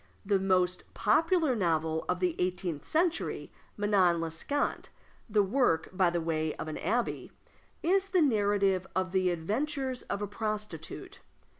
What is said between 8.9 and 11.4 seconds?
of the adventures of a prostitute.